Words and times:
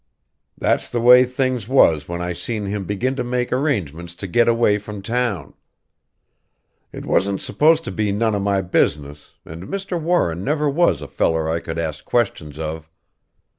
"That's 0.57 0.89
the 0.89 0.99
way 0.99 1.25
things 1.25 1.67
was 1.67 2.07
when 2.09 2.23
I 2.23 2.33
seen 2.33 2.65
him 2.65 2.85
begin 2.85 3.15
to 3.17 3.23
make 3.23 3.53
arrangements 3.53 4.15
to 4.15 4.25
get 4.25 4.47
away 4.47 4.79
from 4.79 5.03
town. 5.03 5.53
It 6.91 7.05
wasn't 7.05 7.39
supposed 7.39 7.83
to 7.83 7.91
be 7.91 8.11
none 8.11 8.33
of 8.33 8.41
my 8.41 8.61
business 8.61 9.33
and 9.45 9.65
Mr. 9.67 10.01
Warren 10.01 10.43
never 10.43 10.67
was 10.67 11.03
a 11.03 11.07
feller 11.07 11.47
I 11.47 11.59
could 11.59 11.77
ask 11.77 12.03
questions 12.03 12.57
of. 12.57 12.89